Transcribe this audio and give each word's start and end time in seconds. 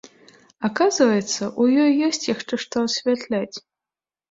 Аказваецца, 0.69 1.49
у 1.51 1.63
ёй 1.85 1.91
ёсць 2.09 2.23
яшчэ 2.33 2.53
што 2.65 2.75
асвятляць. 2.89 3.57